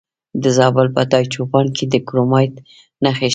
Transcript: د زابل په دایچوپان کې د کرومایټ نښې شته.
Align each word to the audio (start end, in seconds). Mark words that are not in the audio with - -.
د 0.41 0.43
زابل 0.57 0.87
په 0.95 1.01
دایچوپان 1.11 1.65
کې 1.75 1.85
د 1.93 1.95
کرومایټ 2.07 2.53
نښې 3.03 3.27
شته. 3.27 3.29